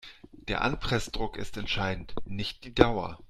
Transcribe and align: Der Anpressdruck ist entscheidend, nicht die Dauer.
Der 0.47 0.63
Anpressdruck 0.63 1.37
ist 1.37 1.57
entscheidend, 1.57 2.15
nicht 2.25 2.63
die 2.63 2.73
Dauer. 2.73 3.19